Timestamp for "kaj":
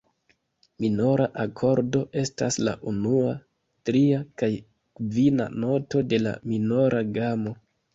4.43-4.53